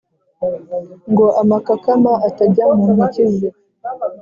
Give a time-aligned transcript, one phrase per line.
[1.11, 3.49] ngo amakakama atajya mu ntoki ze